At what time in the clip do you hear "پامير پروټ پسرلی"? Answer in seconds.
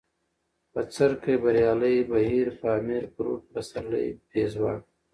2.61-4.07